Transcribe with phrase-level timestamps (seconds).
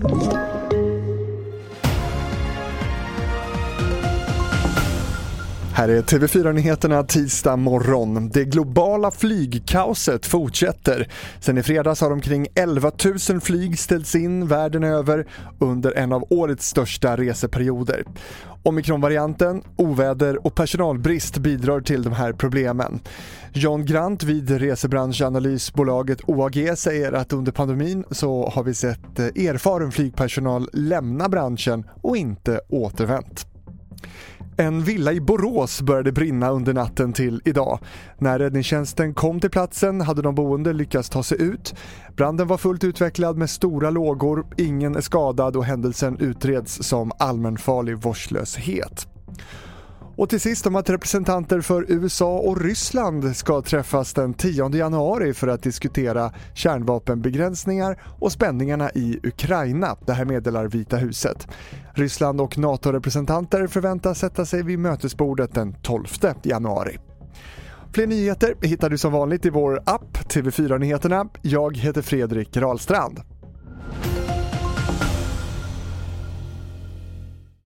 [0.00, 0.47] Thank you.
[5.78, 8.28] Här är TV4-nyheterna tisdag morgon.
[8.28, 11.08] Det globala flygkaoset fortsätter.
[11.40, 12.92] Sen i fredags har omkring 11
[13.30, 15.26] 000 flyg ställts in världen över
[15.58, 18.04] under en av årets största reseperioder.
[18.62, 23.00] Omikronvarianten, oväder och personalbrist bidrar till de här problemen.
[23.52, 29.92] John Grant vid resebranschanalysbolaget OAG säger att under pandemin så har vi sett eh, erfaren
[29.92, 33.57] flygpersonal lämna branschen och inte återvänt.
[34.60, 37.78] En villa i Borås började brinna under natten till idag.
[38.18, 41.74] När räddningstjänsten kom till platsen hade de boende lyckats ta sig ut.
[42.16, 47.98] Branden var fullt utvecklad med stora lågor, ingen är skadad och händelsen utreds som allmänfarlig
[47.98, 49.06] vårdslöshet.
[50.18, 55.34] Och till sist om att representanter för USA och Ryssland ska träffas den 10 januari
[55.34, 59.96] för att diskutera kärnvapenbegränsningar och spänningarna i Ukraina.
[60.06, 61.48] Det här meddelar Vita huset.
[61.94, 66.04] Ryssland och NATO-representanter förväntas sätta sig vid mötesbordet den 12
[66.42, 66.98] januari.
[67.92, 71.28] Fler nyheter hittar du som vanligt i vår app TV4 Nyheterna.
[71.42, 73.20] Jag heter Fredrik Rahlstrand.